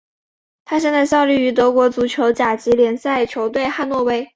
[0.65, 4.27] 他现在效力于德国足球甲级联赛球队汉诺威。